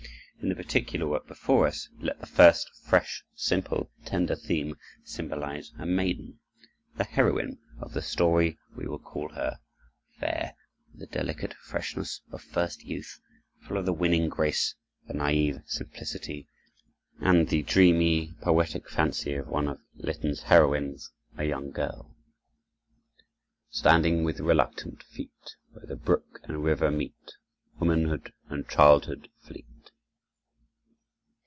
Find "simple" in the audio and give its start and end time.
3.35-3.91